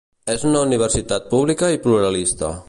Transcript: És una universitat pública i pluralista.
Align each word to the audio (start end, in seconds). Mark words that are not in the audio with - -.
És 0.35 0.45
una 0.51 0.63
universitat 0.69 1.29
pública 1.35 1.71
i 1.77 1.81
pluralista. 1.87 2.53